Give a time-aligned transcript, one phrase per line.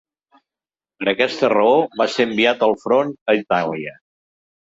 [1.01, 3.95] Per aquesta raó, va ser enviat al front a Itàlia.